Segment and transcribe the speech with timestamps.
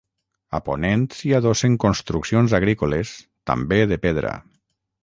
[0.57, 3.13] A ponent s'hi adossen construccions agrícoles,
[3.53, 4.35] també de pedra.